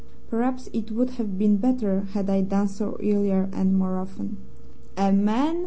[0.31, 4.37] Perhaps it would have been better had I done so earlier and more often.
[4.97, 5.59] "'A man!'